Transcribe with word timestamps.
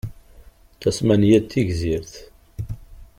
Tasmanya 0.79 1.39
d 1.43 1.45
tigzrit. 1.51 2.13